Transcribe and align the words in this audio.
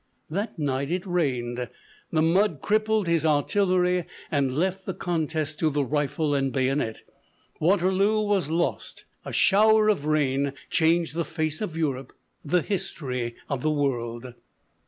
That 0.31 0.57
night 0.57 0.89
it 0.89 1.05
rained. 1.05 1.69
The 2.11 2.21
mud 2.23 2.57
crippled 2.59 3.07
his 3.07 3.23
artillery 3.23 4.05
and 4.31 4.57
left 4.57 4.87
the 4.87 4.95
contest 4.95 5.59
to 5.59 5.69
the 5.69 5.83
rifle 5.83 6.33
and 6.33 6.51
bayonet. 6.51 7.03
Waterloo 7.59 8.21
was 8.21 8.49
lost. 8.49 9.05
A 9.25 9.31
shower 9.31 9.89
of 9.89 10.05
rain 10.07 10.53
changed 10.71 11.13
the 11.13 11.23
face 11.23 11.61
of 11.61 11.77
Europe 11.77 12.13
the 12.43 12.63
history 12.63 13.35
of 13.47 13.61
the 13.61 13.69
world. 13.69 14.33